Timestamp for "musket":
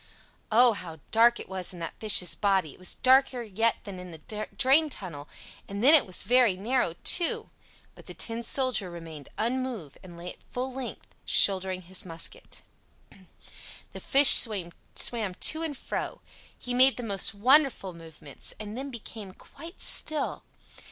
12.03-12.63